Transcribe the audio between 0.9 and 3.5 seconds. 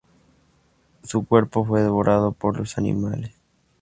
Su cuerpo fue devorado por los animales.